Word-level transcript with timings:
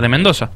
de 0.00 0.08
Mendoza. 0.08 0.50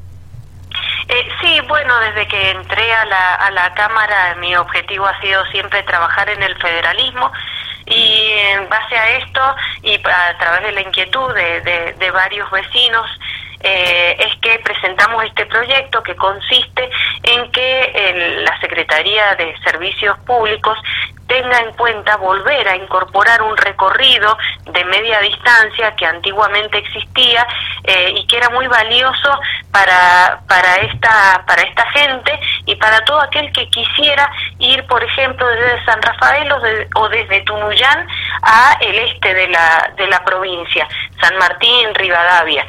Eh, 1.08 1.28
sí, 1.40 1.60
bueno, 1.68 1.98
desde 2.00 2.26
que 2.26 2.50
entré 2.50 2.92
a 2.92 3.04
la, 3.04 3.34
a 3.34 3.50
la 3.50 3.74
Cámara 3.74 4.36
mi 4.40 4.56
objetivo 4.56 5.06
ha 5.06 5.20
sido 5.20 5.44
siempre 5.46 5.82
trabajar 5.82 6.28
en 6.30 6.42
el 6.42 6.56
federalismo 6.56 7.30
y 7.86 8.32
en 8.32 8.68
base 8.68 8.96
a 8.96 9.18
esto 9.18 9.40
y 9.82 9.94
a 9.96 10.38
través 10.38 10.62
de 10.62 10.72
la 10.72 10.80
inquietud 10.80 11.34
de, 11.34 11.94
de, 11.98 12.10
varios 12.10 12.50
vecinos 12.50 13.06
eh, 13.60 14.16
es 14.18 14.34
que 14.40 14.58
presentamos 14.60 15.22
este 15.24 15.44
proyecto 15.46 16.02
que 16.02 16.16
consiste 16.16 16.88
en 17.22 17.50
que 17.52 18.42
la 18.42 18.58
Secretaría 18.60 19.34
de 19.34 19.54
Servicios 19.64 20.18
Públicos 20.20 20.78
tenga 21.34 21.58
en 21.58 21.72
cuenta 21.72 22.16
volver 22.16 22.68
a 22.68 22.76
incorporar 22.76 23.42
un 23.42 23.56
recorrido 23.56 24.38
de 24.70 24.84
media 24.84 25.18
distancia 25.18 25.92
que 25.96 26.06
antiguamente 26.06 26.78
existía 26.78 27.44
eh, 27.82 28.14
y 28.16 28.24
que 28.28 28.36
era 28.36 28.50
muy 28.50 28.68
valioso 28.68 29.40
para, 29.72 30.40
para, 30.46 30.76
esta, 30.76 31.42
para 31.44 31.62
esta 31.62 31.90
gente 31.90 32.38
y 32.66 32.76
para 32.76 33.04
todo 33.04 33.20
aquel 33.20 33.50
que 33.50 33.68
quisiera 33.68 34.30
ir, 34.60 34.86
por 34.86 35.02
ejemplo, 35.02 35.44
desde 35.48 35.84
San 35.84 36.00
Rafael 36.02 36.52
o, 36.94 37.08
desde 37.08 37.40
Tunuyán 37.40 38.06
a 38.42 38.76
el 38.80 38.96
este 38.96 39.34
de 39.34 39.48
la, 39.48 39.92
de 39.96 40.06
la 40.06 40.24
provincia, 40.24 40.86
San 41.20 41.36
Martín, 41.38 41.92
Rivadavia. 41.96 42.64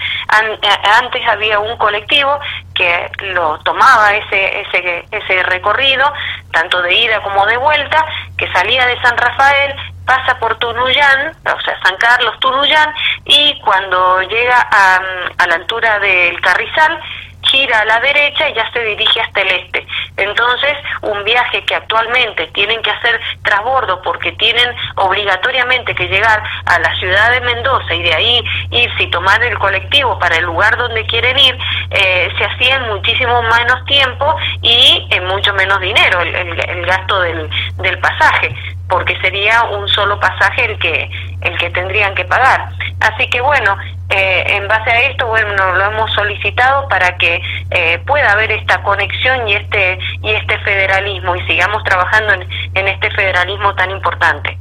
antes 1.00 1.28
había 1.28 1.60
un 1.60 1.78
colectivo 1.78 2.40
que 2.74 3.12
lo 3.20 3.60
tomaba 3.60 4.16
ese, 4.16 4.62
ese, 4.62 5.06
ese 5.12 5.44
recorrido, 5.44 6.12
tanto 6.56 6.82
de 6.82 6.96
ida 6.96 7.22
como 7.22 7.46
de 7.46 7.58
vuelta, 7.58 8.06
que 8.38 8.50
salía 8.54 8.86
de 8.88 9.00
San 9.02 9.18
Rafael, 9.18 9.76
pasa 10.06 10.40
por 10.40 10.58
Tunuyán, 10.58 11.36
o 11.46 11.62
sea, 11.62 11.78
San 11.84 11.98
Carlos, 11.98 12.40
Tunuyán, 12.40 12.94
y 13.26 13.60
cuando 13.60 14.22
llega 14.22 14.68
a, 14.72 15.02
a 15.38 15.48
la 15.48 15.56
altura 15.56 16.00
del 16.00 16.40
Carrizal, 16.40 16.98
gira 17.42 17.82
a 17.82 17.86
la 17.86 18.00
derecha 18.00 18.50
y 18.50 18.54
ya 18.54 18.72
se 18.72 18.80
dirige 18.80 19.20
hasta 19.20 19.42
el 19.42 19.52
este. 19.52 19.86
Entonces, 20.18 20.74
un 21.02 21.24
viaje 21.24 21.64
que 21.66 21.76
actualmente 21.76 22.48
tienen 22.48 22.82
que 22.82 22.92
hacer 22.92 23.20
trasbordo 23.44 24.02
porque 24.02 24.32
tienen 24.34 24.74
obligatoriamente 24.96 25.94
que 25.94 26.08
llegar 26.08 26.42
a 26.66 26.80
la 26.80 26.96
ciudad 26.96 27.32
de 27.32 27.42
Mendoza 27.42 27.94
y 27.94 28.04
de 28.04 28.14
ahí 28.14 28.44
irse 28.72 29.04
y 29.04 29.10
tomar 29.10 29.44
el 29.44 29.58
colectivo 29.60 30.18
para 30.20 30.38
el 30.38 30.46
lugar 30.46 30.78
donde 30.78 31.06
quieren 31.06 31.38
ir, 31.38 31.58
eh, 31.92 32.30
se 32.38 32.46
hacía 32.46 32.76
en 32.76 32.88
muchísimo 32.88 33.42
menos 33.44 33.86
tiempo 33.86 34.36
y 34.62 35.08
en 35.12 35.26
mucho 35.26 35.54
menos 35.54 35.80
dinero 35.80 36.22
el, 36.22 36.36
el 36.36 36.86
gasto 36.86 37.20
del, 37.20 37.50
del 37.78 38.00
pasaje 38.00 38.56
porque 38.88 39.20
sería 39.20 39.64
un 39.64 39.88
solo 39.88 40.20
pasaje 40.20 40.66
el 40.66 40.80
que 40.80 41.10
el 41.42 41.58
que 41.58 41.70
tendrían 41.72 42.14
que 42.16 42.26
pagar. 42.26 42.70
Así 43.00 43.28
que 43.30 43.42
bueno, 43.42 43.78
eh, 44.10 44.44
en 44.50 44.68
base 44.68 44.90
a 44.92 45.02
esto, 45.10 45.26
bueno, 45.28 45.74
lo 45.74 45.86
hemos 45.86 46.14
solicitado 46.14 46.88
para 46.88 47.18
que 47.18 47.42
eh, 47.72 48.00
pueda 48.06 48.32
haber 48.34 48.52
esta 48.52 48.82
conexión 48.84 49.48
y 49.48 49.54
este 49.56 49.98
y 50.22 50.30
este 50.30 50.60
federalismo 50.60 51.36
y 51.36 51.46
sigamos 51.48 51.84
trabajando 51.84 52.34
en, 52.34 52.88
este 52.88 53.10
federalismo 53.12 53.74
tan 53.74 53.90
importante. 53.90 54.58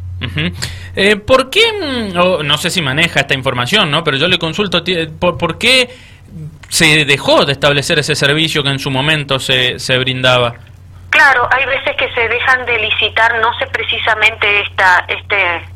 eh, 0.97 1.17
¿Por 1.17 1.51
qué, 1.51 1.61
mm, 1.61 2.47
no 2.47 2.57
sé 2.57 2.71
si 2.71 2.81
maneja 2.81 3.21
esta 3.21 3.35
información, 3.35 3.91
¿no? 3.91 4.03
pero 4.03 4.17
yo 4.17 4.29
le 4.29 4.39
consulto, 4.39 4.83
¿por, 5.19 5.37
¿por 5.37 5.59
qué 5.59 5.91
se 6.71 7.05
dejó 7.05 7.45
de 7.45 7.53
establecer 7.53 7.99
ese 7.99 8.15
servicio 8.15 8.63
que 8.63 8.71
en 8.71 8.79
su 8.79 8.91
momento 8.91 9.39
se, 9.39 9.79
se 9.79 9.99
brindaba? 9.99 10.55
Claro, 11.11 11.49
hay 11.53 11.65
veces 11.67 11.95
que 11.97 12.13
se 12.13 12.29
dejan 12.29 12.65
de 12.67 12.79
licitar, 12.79 13.39
no 13.41 13.57
sé 13.59 13.67
precisamente 13.67 14.63
esta, 14.63 15.05
este 15.07 15.74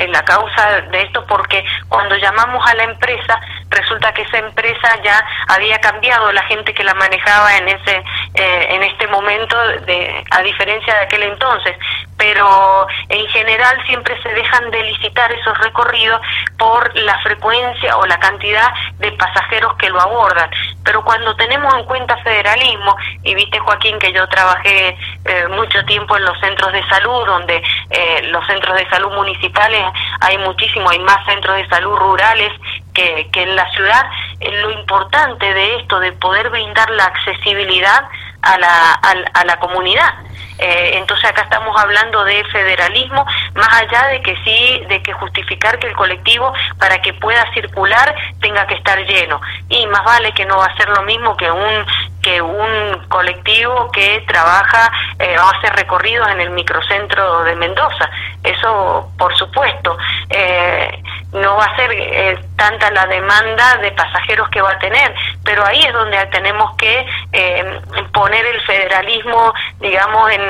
en 0.00 0.12
la 0.12 0.24
causa 0.24 0.80
de 0.90 1.02
esto 1.02 1.24
porque 1.26 1.64
cuando 1.88 2.16
llamamos 2.16 2.66
a 2.66 2.74
la 2.74 2.84
empresa 2.84 3.40
resulta 3.68 4.12
que 4.12 4.22
esa 4.22 4.38
empresa 4.38 5.00
ya 5.02 5.24
había 5.48 5.78
cambiado 5.80 6.32
la 6.32 6.42
gente 6.44 6.74
que 6.74 6.82
la 6.82 6.94
manejaba 6.94 7.56
en 7.58 7.68
ese 7.68 8.02
eh, 8.34 8.66
en 8.70 8.82
este 8.82 9.06
momento 9.06 9.56
de 9.86 10.24
a 10.30 10.42
diferencia 10.42 10.94
de 10.94 11.00
aquel 11.00 11.22
entonces 11.22 11.76
pero 12.20 12.86
en 13.08 13.26
general 13.28 13.82
siempre 13.86 14.14
se 14.22 14.28
dejan 14.28 14.70
de 14.70 14.82
licitar 14.82 15.32
esos 15.32 15.56
recorridos 15.56 16.20
por 16.58 16.94
la 16.98 17.18
frecuencia 17.20 17.96
o 17.96 18.04
la 18.04 18.18
cantidad 18.18 18.70
de 18.98 19.10
pasajeros 19.12 19.74
que 19.76 19.88
lo 19.88 19.98
abordan 19.98 20.50
pero 20.84 21.02
cuando 21.02 21.34
tenemos 21.36 21.72
en 21.74 21.84
cuenta 21.84 22.14
federalismo 22.18 22.94
y 23.22 23.34
viste 23.34 23.58
Joaquín 23.58 23.98
que 23.98 24.12
yo 24.12 24.28
trabajé 24.28 24.98
eh, 25.24 25.48
mucho 25.48 25.82
tiempo 25.86 26.14
en 26.18 26.24
los 26.26 26.38
centros 26.40 26.70
de 26.74 26.86
salud 26.90 27.24
donde 27.24 27.62
eh, 27.88 28.22
los 28.24 28.46
centros 28.46 28.76
de 28.76 28.86
salud 28.90 29.12
municipales 29.12 29.82
hay 30.20 30.36
muchísimo 30.36 30.90
hay 30.90 30.98
más 30.98 31.24
centros 31.24 31.56
de 31.56 31.66
salud 31.68 31.96
rurales 31.96 32.52
que, 32.92 33.28
que 33.32 33.42
en 33.42 33.56
la 33.56 33.70
ciudad, 33.70 34.06
eh, 34.40 34.50
lo 34.62 34.70
importante 34.72 35.52
de 35.52 35.76
esto, 35.76 36.00
de 36.00 36.12
poder 36.12 36.50
brindar 36.50 36.90
la 36.90 37.04
accesibilidad 37.04 38.08
a 38.42 38.58
la, 38.58 38.92
a, 38.92 39.44
la 39.44 39.58
comunidad. 39.58 40.14
Eh, 40.60 40.98
entonces 40.98 41.28
acá 41.28 41.42
estamos 41.42 41.74
hablando 41.80 42.22
de 42.24 42.44
federalismo, 42.44 43.24
más 43.54 43.72
allá 43.72 44.08
de 44.08 44.22
que 44.22 44.36
sí, 44.44 44.82
de 44.88 45.02
que 45.02 45.12
justificar 45.14 45.78
que 45.78 45.86
el 45.86 45.96
colectivo 45.96 46.52
para 46.78 47.00
que 47.00 47.14
pueda 47.14 47.50
circular 47.54 48.14
tenga 48.40 48.66
que 48.66 48.74
estar 48.74 48.98
lleno. 49.06 49.40
Y 49.68 49.86
más 49.86 50.04
vale 50.04 50.32
que 50.32 50.44
no 50.44 50.58
va 50.58 50.66
a 50.66 50.76
ser 50.76 50.88
lo 50.90 51.02
mismo 51.02 51.36
que 51.36 51.50
un 51.50 51.86
que 52.22 52.42
un 52.42 53.06
colectivo 53.08 53.90
que 53.92 54.22
trabaja 54.26 54.92
eh, 55.18 55.36
o 55.38 55.42
hace 55.42 55.70
recorridos 55.70 56.28
en 56.28 56.40
el 56.40 56.50
microcentro 56.50 57.44
de 57.44 57.56
Mendoza. 57.56 58.10
Eso, 58.42 59.10
por 59.18 59.34
supuesto. 59.36 59.96
Eh, 60.28 61.02
no 61.32 61.56
va 61.56 61.64
a 61.64 61.76
ser 61.76 61.90
eh, 61.92 62.38
tanta 62.56 62.90
la 62.90 63.06
demanda 63.06 63.76
de 63.76 63.92
pasajeros 63.92 64.48
que 64.48 64.60
va 64.60 64.72
a 64.72 64.78
tener, 64.78 65.14
pero 65.50 65.66
ahí 65.66 65.80
es 65.80 65.92
donde 65.92 66.16
tenemos 66.26 66.76
que 66.76 67.04
eh, 67.32 67.80
poner 68.12 68.46
el 68.46 68.60
federalismo, 68.60 69.52
digamos, 69.80 70.30
en, 70.30 70.40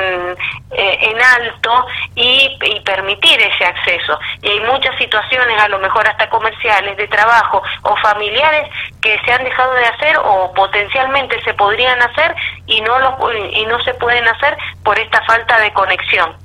eh, 0.73 0.97
en 1.01 1.19
alto 1.19 1.87
y, 2.13 2.55
y, 2.61 2.79
permitir 2.81 3.41
ese 3.41 3.65
acceso. 3.65 4.19
Y 4.43 4.49
hay 4.49 4.59
muchas 4.59 4.95
situaciones, 4.99 5.59
a 5.59 5.69
lo 5.69 5.79
mejor 5.79 6.07
hasta 6.07 6.29
comerciales, 6.29 6.95
de 6.97 7.07
trabajo 7.07 7.63
o 7.81 7.97
familiares, 7.97 8.69
que 9.01 9.19
se 9.25 9.31
han 9.31 9.43
dejado 9.43 9.73
de 9.73 9.85
hacer 9.85 10.17
o 10.23 10.53
potencialmente 10.53 11.41
se 11.41 11.55
podrían 11.55 11.99
hacer 11.99 12.35
y 12.67 12.79
no, 12.81 12.99
lo, 12.99 13.17
y 13.33 13.65
no 13.65 13.83
se 13.83 13.95
pueden 13.95 14.27
hacer 14.27 14.55
por 14.83 14.99
esta 14.99 15.19
falta 15.23 15.59
de 15.61 15.73
conexión. 15.73 16.35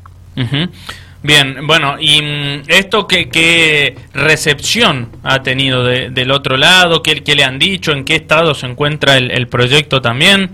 Bien, 1.26 1.66
bueno, 1.66 1.96
¿y 1.98 2.22
mm, 2.22 2.62
esto 2.68 3.08
qué, 3.08 3.28
qué 3.28 3.96
recepción 4.14 5.10
ha 5.24 5.42
tenido 5.42 5.82
del 5.82 6.30
otro 6.30 6.56
lado? 6.56 7.02
¿Qué, 7.02 7.24
¿Qué, 7.24 7.34
le 7.34 7.42
han 7.42 7.58
dicho? 7.58 7.90
¿En 7.90 8.04
qué 8.04 8.14
estado 8.14 8.54
se 8.54 8.66
encuentra 8.66 9.16
el, 9.16 9.48
proyecto 9.48 10.00
también? 10.00 10.48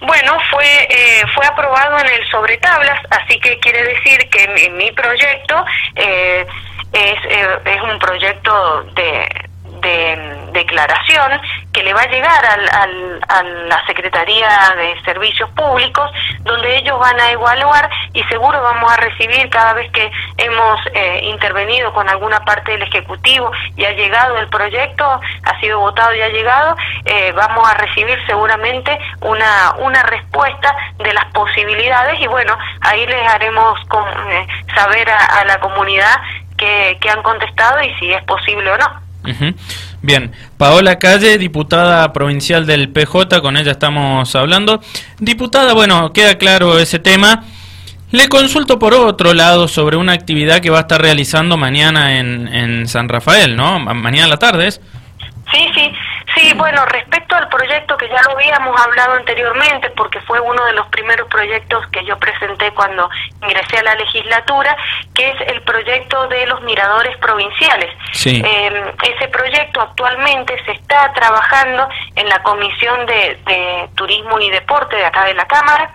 Bueno, 0.00 0.36
fue 0.50 0.64
eh, 0.66 1.22
fue 1.32 1.46
aprobado 1.46 1.96
en 2.00 2.06
el 2.08 2.28
sobre 2.28 2.56
tablas, 2.56 2.98
así 3.10 3.38
que 3.38 3.56
quiere 3.60 3.84
decir 3.84 4.28
que 4.30 4.48
mi, 4.48 4.68
mi 4.70 4.90
proyecto 4.90 5.64
eh, 5.94 6.44
es, 6.92 7.24
eh, 7.30 7.58
es 7.64 7.82
un 7.82 8.00
proyecto 8.00 8.84
de, 8.96 9.28
de 9.80 10.50
declaración 10.54 11.40
le 11.82 11.94
va 11.94 12.02
a 12.02 12.06
llegar 12.06 12.44
al, 12.44 13.20
a 13.28 13.42
la 13.42 13.86
Secretaría 13.86 14.48
de 14.76 15.00
Servicios 15.04 15.48
Públicos, 15.50 16.10
donde 16.40 16.76
ellos 16.76 16.98
van 16.98 17.18
a 17.20 17.30
evaluar 17.30 17.88
y 18.12 18.22
seguro 18.24 18.62
vamos 18.62 18.92
a 18.92 18.96
recibir 18.96 19.48
cada 19.50 19.74
vez 19.74 19.90
que 19.92 20.10
hemos 20.38 20.80
eh, 20.94 21.20
intervenido 21.24 21.92
con 21.92 22.08
alguna 22.08 22.40
parte 22.44 22.72
del 22.72 22.82
Ejecutivo 22.82 23.50
y 23.76 23.84
ha 23.84 23.92
llegado 23.92 24.38
el 24.38 24.48
proyecto, 24.48 25.04
ha 25.04 25.60
sido 25.60 25.80
votado 25.80 26.14
y 26.14 26.20
ha 26.20 26.28
llegado, 26.28 26.76
eh, 27.04 27.32
vamos 27.32 27.68
a 27.68 27.74
recibir 27.74 28.18
seguramente 28.26 28.98
una, 29.20 29.74
una 29.78 30.02
respuesta 30.02 30.74
de 30.98 31.12
las 31.12 31.24
posibilidades 31.32 32.20
y 32.20 32.26
bueno, 32.26 32.56
ahí 32.80 33.06
les 33.06 33.26
haremos 33.28 33.78
con, 33.88 34.04
eh, 34.30 34.46
saber 34.74 35.08
a, 35.10 35.44
la 35.44 35.58
comunidad 35.60 36.20
que, 36.56 36.98
que 37.00 37.10
han 37.10 37.22
contestado 37.22 37.82
y 37.82 37.92
si 37.94 38.12
es 38.12 38.22
posible 38.24 38.70
o 38.70 38.78
no. 38.78 39.02
Bien, 40.02 40.32
Paola 40.58 40.98
Calle, 40.98 41.38
diputada 41.38 42.12
provincial 42.12 42.66
del 42.66 42.88
PJ, 42.88 43.40
con 43.40 43.56
ella 43.56 43.70
estamos 43.70 44.34
hablando. 44.34 44.80
Diputada, 45.20 45.74
bueno, 45.74 46.12
queda 46.12 46.38
claro 46.38 46.78
ese 46.78 46.98
tema. 46.98 47.44
Le 48.10 48.28
consulto 48.28 48.78
por 48.78 48.94
otro 48.94 49.32
lado 49.32 49.68
sobre 49.68 49.96
una 49.96 50.12
actividad 50.12 50.60
que 50.60 50.70
va 50.70 50.78
a 50.78 50.80
estar 50.82 51.00
realizando 51.00 51.56
mañana 51.56 52.18
en, 52.18 52.86
San 52.88 53.08
Rafael, 53.08 53.56
¿no? 53.56 53.78
Mañana 53.78 54.26
a 54.26 54.28
la 54.28 54.36
tarde 54.38 54.66
es. 54.66 54.80
Sí, 55.52 55.68
sí, 55.74 55.92
sí, 56.34 56.54
bueno, 56.54 56.84
respecto 56.86 57.36
al 57.36 57.48
proyecto 57.48 57.96
que 57.96 58.08
ya 58.08 58.20
lo 58.22 58.32
habíamos 58.32 58.80
hablado 58.80 59.14
anteriormente, 59.14 59.90
porque 59.90 60.20
fue 60.22 60.40
uno 60.40 60.64
de 60.66 60.72
los 60.72 60.86
primeros 60.88 61.28
proyectos 61.28 61.86
que 61.88 62.04
yo 62.04 62.18
presenté 62.18 62.70
cuando 62.72 63.08
ingresé 63.42 63.78
a 63.78 63.82
la 63.82 63.94
legislatura, 63.94 64.76
que 65.14 65.30
es 65.30 65.40
el 65.48 65.62
proyecto 65.62 66.28
de 66.28 66.46
los 66.46 66.62
miradores 66.62 67.01
provinciales. 67.22 67.90
Sí. 68.12 68.42
Em, 68.44 68.74
ese 69.02 69.28
proyecto 69.28 69.80
actualmente 69.80 70.54
se 70.66 70.72
está 70.72 71.10
trabajando 71.14 71.88
en 72.16 72.28
la 72.28 72.42
Comisión 72.42 73.06
de, 73.06 73.40
de 73.46 73.88
Turismo 73.94 74.38
y 74.40 74.50
Deporte 74.50 74.96
de 74.96 75.06
acá 75.06 75.24
de 75.24 75.34
la 75.34 75.46
Cámara, 75.46 75.90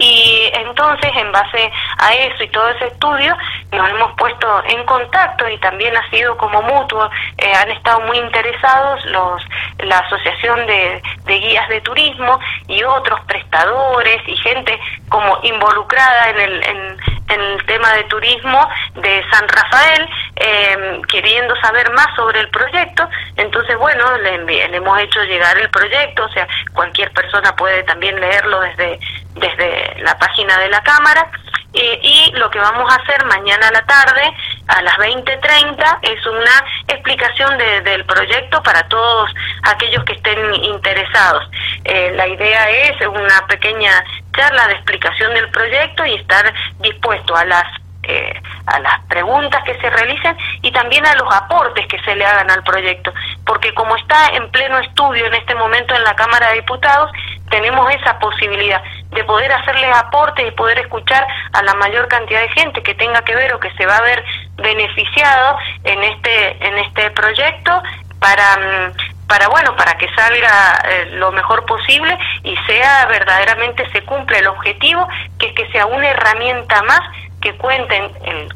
y 0.00 0.50
entonces, 0.54 1.10
en 1.14 1.30
base 1.30 1.70
a 1.98 2.14
eso 2.14 2.42
y 2.42 2.48
todo 2.48 2.68
ese 2.70 2.86
estudio, 2.86 3.36
nos 3.70 3.90
hemos 3.90 4.12
puesto 4.16 4.64
en 4.64 4.82
contacto 4.86 5.46
y 5.46 5.58
también 5.58 5.94
ha 5.94 6.08
sido 6.08 6.38
como 6.38 6.62
mutuo, 6.62 7.10
eh, 7.36 7.52
han 7.54 7.70
estado 7.70 8.00
muy 8.00 8.16
interesados 8.16 9.04
los 9.06 9.42
la 9.78 9.98
Asociación 9.98 10.66
de, 10.66 11.02
Guías 11.26 11.68
de 11.68 11.80
Turismo 11.82 12.38
y 12.66 12.82
otros 12.82 13.20
prestadores 13.26 14.20
y 14.26 14.36
gente 14.38 14.78
como 15.08 15.38
involucrada 15.42 16.30
en 16.30 16.40
el, 16.40 16.64
en, 16.64 16.96
el 17.28 17.64
tema 17.66 17.92
de 17.92 18.04
turismo 18.04 18.68
de 18.94 19.24
San 19.30 19.46
Rafael, 19.48 20.08
em, 20.40 21.02
queriendo 21.02 21.54
saber 21.56 21.90
más 21.92 22.08
sobre 22.16 22.40
el 22.40 22.48
proyecto. 22.48 23.08
Entonces, 23.36 23.76
bueno, 23.76 24.16
le, 24.18 24.38
le 24.44 24.76
hemos 24.76 24.98
hecho 25.00 25.22
llegar 25.24 25.56
el 25.58 25.68
proyecto, 25.70 26.24
o 26.24 26.28
sea, 26.30 26.48
cualquier 26.72 27.12
persona 27.12 27.54
puede 27.54 27.82
también 27.84 28.18
leerlo 28.18 28.60
desde, 28.60 28.98
desde 29.34 30.00
la 30.00 30.18
página 30.18 30.58
de 30.58 30.68
la 30.68 30.82
Cámara. 30.82 31.30
y 31.72 32.32
lo 32.32 32.50
que 32.50 32.58
vamos 32.58 32.90
a 32.90 32.96
hacer 32.96 33.24
mañana 33.26 33.68
a 33.68 33.72
la 33.72 33.82
tarde, 33.82 34.22
a 34.66 34.82
las 34.82 34.96
20.30, 34.96 35.98
es 36.02 36.26
una 36.26 36.64
explicación 36.88 37.58
del 37.58 38.04
proyecto 38.06 38.62
para 38.62 38.82
todos 38.88 39.30
aquellos 39.62 40.04
que 40.04 40.14
estén 40.14 40.54
interesados. 40.64 41.48
Eh, 41.84 42.12
la 42.14 42.26
idea 42.26 42.70
es 42.70 43.06
una 43.06 43.46
pequeña 43.46 43.92
charla 44.32 44.66
de 44.68 44.74
explicación 44.74 45.34
del 45.34 45.50
proyecto 45.50 46.04
y 46.06 46.14
estar 46.14 46.52
dispuesto 46.80 47.36
a 47.36 47.44
las 47.44 47.79
eh, 48.02 48.32
a 48.66 48.78
las 48.80 49.00
preguntas 49.06 49.62
que 49.64 49.78
se 49.80 49.90
realicen 49.90 50.36
y 50.62 50.72
también 50.72 51.04
a 51.06 51.14
los 51.14 51.32
aportes 51.34 51.86
que 51.86 52.00
se 52.02 52.14
le 52.14 52.24
hagan 52.24 52.50
al 52.50 52.62
proyecto, 52.62 53.12
porque 53.44 53.74
como 53.74 53.96
está 53.96 54.28
en 54.34 54.50
pleno 54.50 54.78
estudio 54.78 55.26
en 55.26 55.34
este 55.34 55.54
momento 55.54 55.94
en 55.94 56.04
la 56.04 56.14
Cámara 56.14 56.48
de 56.48 56.56
Diputados, 56.56 57.10
tenemos 57.50 57.92
esa 57.94 58.18
posibilidad 58.18 58.82
de 59.10 59.24
poder 59.24 59.52
hacerles 59.52 59.94
aportes 59.96 60.46
y 60.46 60.50
poder 60.52 60.78
escuchar 60.78 61.26
a 61.52 61.62
la 61.62 61.74
mayor 61.74 62.08
cantidad 62.08 62.40
de 62.40 62.48
gente 62.50 62.82
que 62.82 62.94
tenga 62.94 63.22
que 63.22 63.34
ver 63.34 63.52
o 63.52 63.60
que 63.60 63.70
se 63.72 63.86
va 63.86 63.96
a 63.96 64.02
ver 64.02 64.24
beneficiado 64.56 65.58
en 65.84 66.02
este 66.04 66.66
en 66.66 66.78
este 66.78 67.10
proyecto 67.10 67.82
para 68.20 68.56
mm, 68.56 69.26
para 69.26 69.48
bueno 69.48 69.76
para 69.76 69.94
que 69.98 70.08
salga 70.14 70.78
eh, 70.88 71.08
lo 71.12 71.32
mejor 71.32 71.66
posible 71.66 72.16
y 72.44 72.56
sea 72.66 73.06
verdaderamente 73.06 73.88
se 73.90 74.02
cumple 74.02 74.38
el 74.38 74.46
objetivo 74.46 75.08
que 75.38 75.46
es 75.48 75.54
que 75.54 75.70
sea 75.70 75.86
una 75.86 76.08
herramienta 76.08 76.82
más 76.82 77.00
que 77.40 77.54
cuenten 77.56 78.10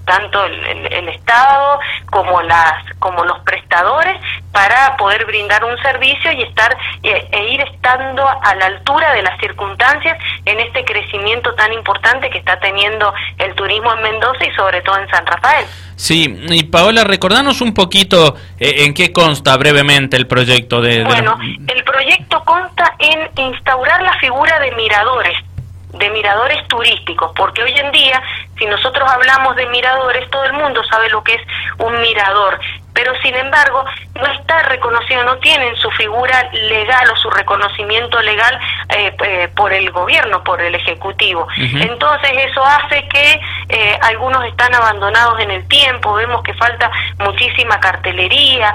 tanto 0.05 0.45
el, 0.45 1.09
Estado 1.09 1.79
como 2.11 2.43
las 2.43 2.85
como 2.99 3.25
los 3.25 3.39
prestadores 3.41 4.21
para 4.53 4.97
poder 4.97 5.25
brindar 5.27 5.65
un 5.65 5.77
servicio 5.79 6.33
y 6.33 6.43
estar 6.43 6.77
e, 7.03 7.29
e, 7.31 7.53
ir 7.53 7.61
estando 7.61 8.27
a 8.27 8.55
la 8.57 8.67
altura 8.67 9.13
de 9.15 9.23
las 9.23 9.39
circunstancias 9.41 10.19
en 10.45 10.61
este 10.61 10.85
crecimiento 10.85 11.55
tan 11.55 11.73
importante 11.73 12.31
que 12.31 12.39
está 12.39 12.59
teniendo 12.61 13.13
el 13.39 13.55
turismo 13.55 13.93
en 13.95 14.03
Mendoza 14.03 14.45
y 14.45 14.55
sobre 14.55 14.81
todo 14.83 14.99
en 14.99 15.09
San 15.09 15.27
Rafael. 15.27 15.67
Sí, 15.97 16.43
y 16.49 16.65
Paola, 16.65 17.05
recordanos 17.05 17.61
un 17.61 17.73
poquito 17.73 18.35
eh, 18.59 18.85
en 18.85 18.95
qué 18.95 19.13
consta 19.13 19.57
brevemente 19.57 20.17
el 20.17 20.27
proyecto 20.27 20.81
de... 20.81 21.05
Bueno, 21.05 21.39
el 21.41 21.85
proyecto 21.85 22.43
consta 22.45 22.95
en 22.99 23.31
instaurar 23.37 24.03
la 24.03 24.15
figura 24.19 24.59
de 24.61 24.73
miradores 24.73 25.37
de 25.99 26.11
miradores 26.11 26.67
turísticos, 26.69 27.33
porque 27.37 27.63
hoy 27.63 27.73
en 27.73 27.93
día, 27.93 28.23
si 28.59 28.67
nosotros 28.67 29.09
hablamos 29.11 29.57
de 29.57 29.67
miradores, 29.67 30.29
todo 30.31 30.45
el 30.45 30.53
mundo 30.53 30.83
sabe 30.85 31.09
lo 31.11 31.23
que 31.25 31.35
es 31.35 31.43
un 31.79 32.01
mirador, 32.01 32.59
pero 32.93 33.13
sin 33.23 33.35
embargo 33.35 33.85
no 34.15 34.27
está 34.27 34.63
reconocido, 34.65 35.25
no 35.25 35.37
tienen 35.39 35.75
su 35.77 35.91
figura 35.93 36.49
legal 36.53 37.11
o 37.11 37.17
su 37.17 37.31
reconocimiento 37.31 38.21
legal 38.23 38.59
eh, 38.91 39.17
eh, 39.25 39.49
por 39.57 39.73
el 39.73 39.91
gobierno, 39.91 40.45
por 40.45 40.61
el 40.63 40.75
Ejecutivo. 40.75 41.47
Entonces 41.57 42.31
eso 42.51 42.65
hace 42.65 43.07
que 43.09 43.41
eh, 43.69 43.99
algunos 44.03 44.45
están 44.45 44.75
abandonados 44.75 45.41
en 45.41 45.51
el 45.51 45.67
tiempo, 45.69 46.15
vemos 46.15 46.43
que 46.43 46.55
falta 46.55 46.91
muchísima 47.19 47.79
cartelería 47.81 48.75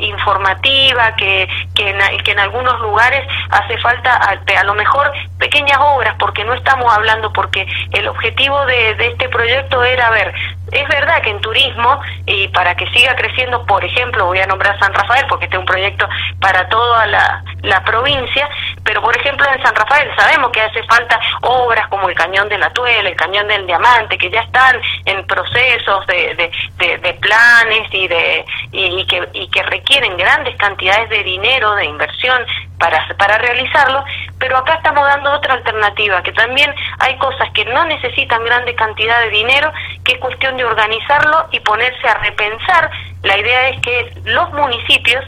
informativa, 0.00 1.14
que, 1.16 1.48
que, 1.74 1.90
en, 1.90 1.98
que 2.24 2.32
en 2.32 2.38
algunos 2.38 2.80
lugares 2.80 3.26
hace 3.50 3.78
falta 3.78 4.14
a, 4.14 4.64
lo 4.64 4.74
mejor 4.74 5.10
pequeñas 5.38 5.78
obras, 5.80 6.14
porque 6.18 6.44
no 6.44 6.54
estamos 6.54 6.92
hablando, 6.92 7.32
porque 7.32 7.66
el 7.92 8.08
objetivo 8.08 8.64
de, 8.66 8.94
de 8.94 9.08
este 9.08 9.28
proyecto 9.28 9.82
era 9.84 10.10
ver 10.10 10.34
es 10.72 10.88
verdad 10.88 11.22
que 11.22 11.30
en 11.30 11.40
turismo, 11.40 12.00
y 12.26 12.48
para 12.48 12.74
que 12.74 12.86
siga 12.90 13.14
creciendo, 13.16 13.64
por 13.66 13.84
ejemplo, 13.84 14.26
voy 14.26 14.38
a 14.38 14.46
nombrar 14.46 14.78
San 14.78 14.92
Rafael 14.92 15.26
porque 15.28 15.46
este 15.46 15.56
es 15.56 15.60
un 15.60 15.66
proyecto 15.66 16.08
para 16.40 16.68
toda 16.68 17.06
la, 17.06 17.42
provincia, 17.84 18.48
pero 18.84 19.00
por 19.00 19.16
ejemplo 19.16 19.46
en 19.50 19.62
San 19.62 19.74
Rafael 19.74 20.10
sabemos 20.16 20.50
que 20.50 20.60
hace 20.60 20.82
falta 20.82 21.18
obras 21.42 21.86
como 21.88 22.08
el 22.08 22.14
Cañón 22.14 22.48
de 22.48 22.58
la 22.58 22.70
Tuela, 22.70 23.08
el 23.08 23.16
Cañón 23.16 23.48
del 23.48 23.66
Diamante, 23.66 24.18
que 24.18 24.30
ya 24.30 24.40
están 24.40 24.78
en 25.06 25.26
procesos 25.26 26.06
de, 26.06 26.50
de, 26.78 27.14
planes 27.14 27.88
y, 27.92 28.08
de, 28.08 28.44
y, 28.72 29.06
que, 29.06 29.28
y 29.32 29.48
que 29.48 29.62
requieren 29.62 30.16
grandes 30.16 30.56
cantidades 30.56 31.08
de 31.08 31.22
dinero, 31.22 31.74
de 31.74 31.86
inversión 31.86 32.44
para, 32.78 33.06
para 33.16 33.38
realizarlo, 33.38 34.04
pero 34.38 34.56
acá 34.58 34.74
estamos 34.74 35.04
dando 35.04 35.32
otra 35.32 35.54
alternativa, 35.54 36.22
que 36.22 36.32
también 36.32 36.72
hay 37.00 37.16
cosas 37.18 37.50
que 37.52 37.64
no 37.64 37.84
necesitan 37.86 38.44
grande 38.44 38.74
cantidad 38.74 39.20
de 39.20 39.30
dinero, 39.30 39.72
que 40.04 40.14
es 40.14 40.18
cuestión 40.18 40.56
de 40.56 40.64
organizarlo 40.64 41.48
y 41.50 41.60
ponerse 41.60 42.08
a 42.08 42.14
repensar. 42.14 42.90
La 43.22 43.38
idea 43.38 43.68
es 43.70 43.80
que 43.80 44.12
los 44.24 44.52
municipios, 44.52 45.24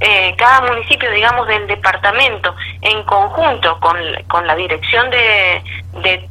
eh, 0.00 0.34
cada 0.36 0.62
municipio, 0.62 1.10
digamos, 1.10 1.46
del 1.46 1.66
departamento, 1.66 2.54
en 2.80 3.02
conjunto 3.04 3.78
con, 3.80 3.96
con 4.28 4.46
la 4.46 4.54
dirección 4.54 5.10
de, 5.10 5.62
de 6.02 6.28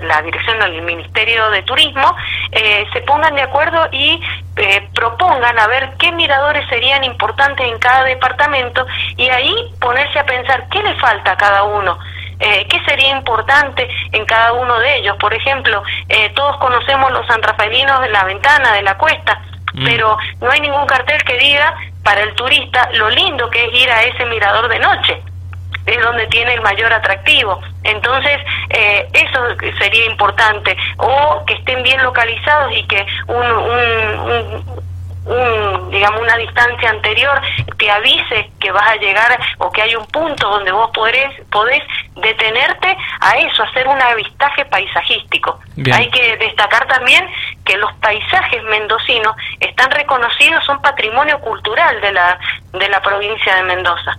la 0.00 0.22
dirección 0.22 0.58
del 0.58 0.82
Ministerio 0.82 1.50
de 1.50 1.62
Turismo, 1.62 2.14
eh, 2.52 2.86
se 2.92 3.00
pongan 3.02 3.34
de 3.34 3.42
acuerdo 3.42 3.88
y 3.92 4.20
eh, 4.56 4.88
propongan 4.94 5.58
a 5.58 5.66
ver 5.66 5.94
qué 5.98 6.12
miradores 6.12 6.68
serían 6.68 7.04
importantes 7.04 7.66
en 7.66 7.78
cada 7.78 8.04
departamento 8.04 8.86
y 9.16 9.28
ahí 9.28 9.54
ponerse 9.80 10.18
a 10.18 10.24
pensar 10.24 10.68
qué 10.70 10.82
le 10.82 10.94
falta 10.96 11.32
a 11.32 11.36
cada 11.36 11.64
uno. 11.64 11.98
Eh, 12.38 12.66
qué 12.68 12.78
sería 12.84 13.16
importante 13.16 13.88
en 14.12 14.26
cada 14.26 14.52
uno 14.52 14.78
de 14.78 14.98
ellos. 14.98 15.16
Por 15.16 15.32
ejemplo, 15.32 15.82
todos 16.34 16.58
conocemos 16.58 17.10
los 17.10 17.26
sanrafaelinos 17.26 18.02
de 18.02 18.10
la 18.10 18.24
ventana, 18.24 18.74
de 18.74 18.82
la 18.82 18.98
cuesta, 18.98 19.40
mm. 19.72 19.84
pero 19.84 20.18
no 20.42 20.50
hay 20.50 20.60
ningún 20.60 20.86
cartel 20.86 21.22
que 21.24 21.38
diga 21.38 21.74
para 22.04 22.20
el 22.20 22.34
turista 22.34 22.90
lo 22.92 23.08
lindo 23.08 23.48
que 23.48 23.64
es 23.64 23.74
ir 23.74 23.90
a 23.90 24.02
ese 24.02 24.26
mirador 24.26 24.68
de 24.68 24.78
noche 24.78 25.22
es 25.86 26.02
donde 26.02 26.26
tiene 26.26 26.54
el 26.54 26.60
mayor 26.62 26.92
atractivo. 26.92 27.60
Entonces, 27.84 28.38
eh, 28.70 29.08
sería 29.78 30.06
importante. 30.06 30.76
O 30.98 31.44
que 31.46 31.54
estén 31.54 31.82
bien 31.82 32.02
localizados 32.02 32.72
y 32.76 32.86
que 32.86 33.06
un, 33.26 33.44
un, 35.26 35.90
digamos, 35.90 36.20
una 36.20 36.36
distancia 36.36 36.90
anterior 36.90 37.40
te 37.76 37.90
avise 37.90 38.50
que 38.60 38.70
vas 38.70 38.88
a 38.88 38.96
llegar 38.96 39.38
o 39.58 39.70
que 39.72 39.82
hay 39.82 39.96
un 39.96 40.06
punto 40.06 40.48
donde 40.48 40.70
vos 40.70 40.90
podés, 40.92 41.30
podés 41.50 41.82
detenerte 42.14 42.96
a 43.20 43.36
eso, 43.38 43.62
hacer 43.64 43.86
un 43.88 44.00
avistaje 44.00 44.64
paisajístico. 44.66 45.58
Hay 45.92 46.10
que 46.10 46.36
destacar 46.36 46.86
también 46.86 47.28
que 47.64 47.76
los 47.76 47.92
paisajes 47.94 48.62
mendocinos 48.64 49.34
están 49.60 49.90
reconocidos, 49.90 50.64
son 50.64 50.80
patrimonio 50.80 51.40
cultural 51.40 52.00
de 52.00 52.12
la, 52.12 52.38
de 52.72 52.88
la 52.88 53.00
provincia 53.02 53.56
de 53.56 53.62
Mendoza. 53.64 54.18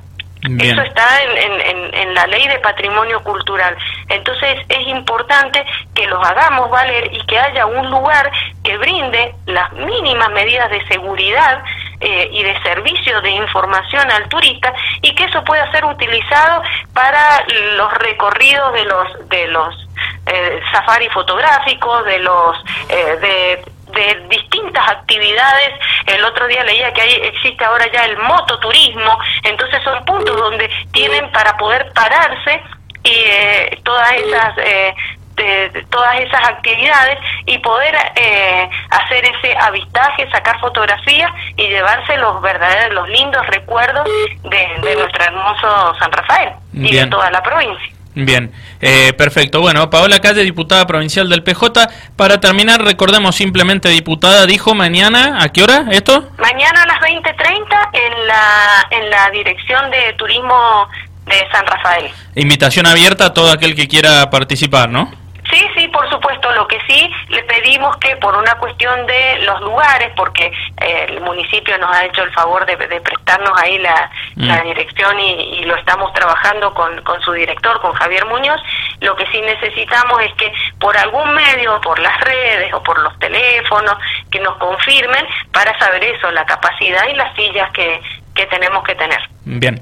Eso 0.60 0.82
está 0.82 1.24
en, 1.24 1.94
en, 1.94 2.14
la 2.14 2.26
ley 2.28 2.48
de 2.48 2.60
patrimonio 2.60 3.22
cultural. 3.24 3.78
Entonces 4.10 4.60
es 4.70 4.88
importante 4.88 5.64
que 5.94 6.08
los 6.08 6.26
hagamos 6.26 6.70
valer 6.70 7.14
y 7.14 7.24
que 7.26 7.38
haya 7.38 7.66
un 7.66 7.90
lugar 7.90 8.32
que 8.64 8.78
brinde 8.78 9.36
las 9.46 9.72
mínimas 9.74 10.30
medidas 10.32 10.70
de 10.72 10.86
seguridad 10.88 11.64
eh, 12.00 12.30
y 12.32 12.44
de 12.44 12.62
servicio 12.62 13.22
de 13.22 13.32
información 13.32 14.10
al 14.12 14.28
turista 14.30 14.74
y 15.02 15.14
que 15.16 15.26
eso 15.26 15.44
pueda 15.44 15.70
ser 15.72 15.84
utilizado 15.86 16.62
para 16.94 17.44
los 17.76 17.94
recorridos 17.96 18.74
de 18.74 18.86
los 18.86 19.30
de 19.30 19.48
los 19.48 19.88
eh, 20.28 20.60
safari 20.72 21.10
fotográficos, 21.10 22.06
de 22.06 22.20
los 22.20 22.58
eh, 22.90 23.18
de 23.20 23.77
de 23.98 24.28
distintas 24.30 24.88
actividades. 24.90 25.74
El 26.06 26.24
otro 26.24 26.48
día 26.48 26.64
leía 26.64 26.94
que 26.94 27.02
hay, 27.02 27.14
existe 27.14 27.64
ahora 27.66 27.92
ya 27.92 28.06
el 28.06 28.18
mototurismo, 28.18 29.18
entonces 29.44 29.84
son 29.84 30.06
puntos 30.06 30.36
donde 30.36 30.70
tienen 30.92 31.32
para 31.32 31.58
poder 31.58 31.92
pararse 31.94 32.62
y 33.04 33.10
eh, 33.10 33.80
todas 33.84 34.12
esas 34.14 34.58
eh, 34.58 34.94
de, 35.38 35.86
todas 35.90 36.20
esas 36.20 36.48
actividades 36.50 37.20
y 37.46 37.58
poder 37.60 37.96
eh, 38.16 38.70
hacer 38.90 39.24
ese 39.24 39.56
avistaje, 39.58 40.30
sacar 40.32 40.60
fotografías 40.60 41.32
y 41.56 41.68
llevarse 41.68 42.18
los 42.18 42.42
verdaderos, 42.42 42.94
los 42.94 43.10
lindos 43.10 43.46
recuerdos 43.48 44.08
de, 44.44 44.96
nuestro 44.96 45.24
hermoso 45.24 45.96
San 46.00 46.12
Rafael 46.12 46.54
y 46.74 46.96
de 46.96 47.06
toda 47.08 47.30
la 47.32 47.42
provincia. 47.42 47.97
Bien, 48.26 48.52
eh, 48.82 49.14
perfecto. 49.14 49.62
Bueno, 49.62 49.92
Paola 49.92 50.20
Calle, 50.20 50.44
diputada 50.44 50.88
provincial 50.88 51.30
del 51.30 51.44
PJ. 51.44 51.88
Para 52.16 52.40
terminar, 52.40 52.82
recordemos 52.82 53.36
simplemente, 53.36 53.90
diputada, 53.90 54.48
dijo 54.48 54.74
mañana, 54.74 55.38
¿a 55.40 55.50
qué 55.50 55.62
hora 55.62 55.86
esto? 55.92 56.28
Mañana 56.40 56.82
a 56.82 56.88
las 56.88 57.00
20.30 57.00 57.90
en 57.94 58.28
la, 58.28 58.88
en 58.90 59.10
la 59.12 59.30
Dirección 59.30 59.92
de 59.92 60.14
Turismo 60.18 60.88
de 61.26 61.48
San 61.52 61.68
Rafael. 61.68 62.10
Invitación 62.34 62.88
abierta 62.88 63.28
a 63.28 63.34
todo 63.36 63.52
aquel 63.52 63.76
que 63.76 63.88
quiera 63.88 64.32
participar, 64.32 64.90
¿no? 64.90 65.12
Sí, 65.52 65.64
sí, 65.78 65.88
por 65.90 66.10
supuesto. 66.10 66.52
Lo 66.54 66.68
que 66.68 66.80
sí, 66.88 67.10
le 67.30 67.44
pedimos 67.44 67.96
que 67.98 68.16
por 68.18 68.36
una 68.36 68.56
cuestión 68.56 69.06
de 69.06 69.40
los 69.46 69.62
lugares, 69.62 70.12
porque 70.16 70.52
eh, 70.82 71.06
el 71.10 71.22
municipio 71.22 71.78
nos 71.78 71.96
ha 71.96 72.06
hecho 72.06 72.24
el 72.24 72.32
favor 72.34 72.66
de, 72.66 72.76
prestarnos 72.78 73.52
ahí 73.62 73.78
la, 73.78 74.12
la 74.38 74.64
mm. 74.64 74.68
dirección 74.68 75.20
y, 75.20 75.66
lo 75.66 75.76
estamos 75.76 76.14
trabajando 76.14 76.74
con, 76.74 77.02
con 77.02 77.20
su 77.22 77.34
director, 77.34 77.82
con 77.82 77.92
Javier 77.94 78.26
Muñoz, 78.26 78.62
lo 79.02 79.16
que 79.16 79.26
sí 79.32 79.42
necesitamos 79.42 80.22
es 80.22 80.34
que 80.36 80.52
por 80.80 80.96
algún 80.96 81.34
medio, 81.34 81.82
por 81.82 82.00
las 82.00 82.20
redes 82.22 82.74
o 82.74 82.82
por 82.84 83.00
los 83.00 83.18
teléfonos, 83.20 83.96
que 84.32 84.40
nos 84.40 84.56
confirmen 84.58 85.26
para 85.52 85.78
saber 85.80 86.04
eso, 86.04 86.32
la 86.32 86.46
capacidad 86.46 87.08
y 87.12 87.16
las 87.16 87.36
sillas 87.36 87.72
que, 87.74 88.02
que 88.36 88.46
tenemos 88.46 88.84
que 88.84 88.96
tener. 88.96 89.20
Bien. 89.44 89.82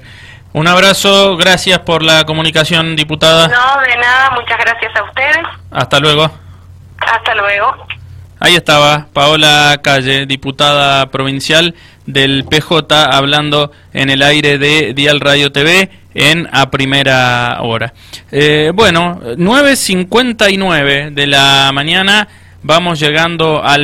Un 0.52 0.66
abrazo, 0.66 1.36
gracias 1.36 1.80
por 1.80 2.02
la 2.02 2.24
comunicación, 2.24 2.96
diputada. 2.96 3.48
No, 3.48 3.80
de 3.82 3.96
nada, 3.96 4.30
muchas 4.30 4.58
gracias 4.58 4.96
a 4.96 5.02
ustedes. 5.02 5.46
Hasta 5.70 6.00
luego. 6.00 6.30
Hasta 6.98 7.34
luego. 7.34 7.86
Ahí 8.40 8.54
estaba 8.54 9.06
Paola 9.12 9.78
Calle, 9.82 10.24
diputada 10.26 11.10
provincial 11.10 11.74
del 12.06 12.44
PJ, 12.44 13.04
hablando 13.10 13.72
en 13.92 14.10
el 14.10 14.22
aire 14.22 14.58
de 14.58 14.94
Dial 14.94 15.20
Radio 15.20 15.52
TV 15.52 15.90
en 16.14 16.48
a 16.50 16.70
primera 16.70 17.58
hora. 17.60 17.92
Eh, 18.32 18.72
bueno, 18.74 19.20
9.59 19.36 21.12
de 21.12 21.26
la 21.26 21.70
mañana, 21.74 22.26
vamos 22.62 22.98
llegando 22.98 23.62
al 23.62 23.74